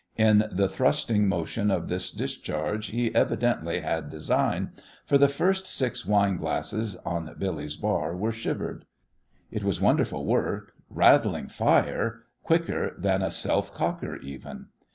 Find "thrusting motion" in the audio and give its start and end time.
0.67-1.69